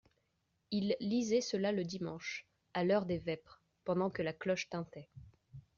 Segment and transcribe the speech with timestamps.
[0.71, 5.09] Ils lisaient cela le dimanche, à l'heure des vêpres, pendant que la cloche tintait.